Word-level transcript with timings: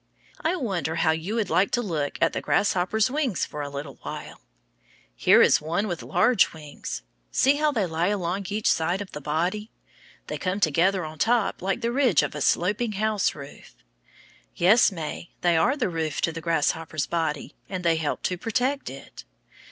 I 0.43 0.55
wonder 0.55 0.95
how 0.95 1.11
you 1.11 1.35
would 1.35 1.51
like 1.51 1.69
to 1.73 1.81
look 1.83 2.17
at 2.19 2.33
the 2.33 2.41
grasshopper's 2.41 3.11
wings 3.11 3.45
for 3.45 3.61
a 3.61 3.69
little 3.69 3.99
while. 4.01 4.41
Here 5.15 5.43
is 5.43 5.61
one 5.61 5.87
with 5.87 6.01
large 6.01 6.53
wings. 6.53 7.03
See 7.29 7.57
how 7.57 7.71
they 7.71 7.85
lie 7.85 8.07
along 8.07 8.47
each 8.49 8.67
side 8.67 8.99
of 9.01 9.11
the 9.11 9.21
body. 9.21 9.69
They 10.25 10.39
come 10.39 10.59
together 10.59 11.05
on 11.05 11.19
top 11.19 11.61
like 11.61 11.81
the 11.81 11.91
ridge 11.91 12.23
of 12.23 12.33
a 12.33 12.41
sloping 12.41 12.93
house 12.93 13.35
roof. 13.35 13.75
Yes, 14.55 14.91
May, 14.91 15.29
they 15.41 15.55
are 15.55 15.77
the 15.77 15.87
roof 15.87 16.19
to 16.21 16.31
the 16.31 16.41
grasshopper's 16.41 17.05
body, 17.05 17.53
and 17.69 17.83
they 17.85 17.97
help 17.97 18.23
to 18.23 18.39
protect 18.39 18.89
it. 18.89 19.23